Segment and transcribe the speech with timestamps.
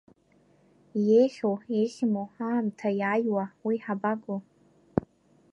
[1.07, 4.35] Иеиӷьу, иеиӷьму, аамҭа иааиуа, уи ҳабаго?